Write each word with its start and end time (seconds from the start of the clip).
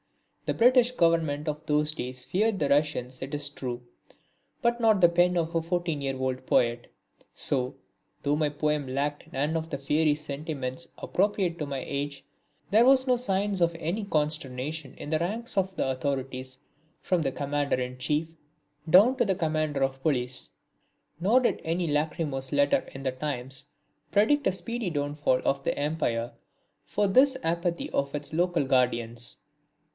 The 0.47 0.55
British 0.57 0.91
Government 0.93 1.47
of 1.47 1.65
those 1.67 1.91
days 1.93 2.25
feared 2.25 2.57
the 2.59 2.67
Russians 2.67 3.21
it 3.21 3.33
is 3.35 3.47
true, 3.47 3.83
but 4.61 4.81
not 4.81 4.99
the 4.99 5.07
pen 5.07 5.37
of 5.37 5.53
a 5.55 5.61
14 5.61 6.01
year 6.01 6.17
old 6.17 6.45
poet. 6.47 6.91
So, 7.35 7.75
though 8.23 8.35
my 8.35 8.49
poem 8.49 8.87
lacked 8.87 9.31
none 9.31 9.55
of 9.55 9.69
the 9.69 9.77
fiery 9.77 10.15
sentiments 10.15 10.87
appropriate 10.97 11.57
to 11.59 11.65
my 11.67 11.83
age, 11.87 12.25
there 12.71 12.83
were 12.83 12.97
no 13.07 13.15
signs 13.15 13.61
of 13.61 13.75
any 13.75 14.03
consternation 14.03 14.95
in 14.97 15.11
the 15.11 15.19
ranks 15.19 15.55
of 15.55 15.75
the 15.75 15.87
authorities 15.89 16.57
from 17.01 17.21
Commander 17.23 17.79
in 17.79 17.97
chief 17.99 18.33
down 18.89 19.15
to 19.17 19.35
Commissioner 19.35 19.83
of 19.83 20.01
Police. 20.01 20.49
Nor 21.19 21.41
did 21.41 21.61
any 21.63 21.87
lachrymose 21.87 22.51
letter 22.51 22.85
in 22.93 23.03
the 23.03 23.11
Times 23.13 23.67
predict 24.11 24.47
a 24.47 24.51
speedy 24.51 24.89
downfall 24.89 25.41
of 25.45 25.63
the 25.63 25.77
Empire 25.77 26.31
for 26.83 27.07
this 27.07 27.37
apathy 27.43 27.89
of 27.91 28.13
its 28.15 28.33
local 28.33 28.65
guardians. 28.65 29.37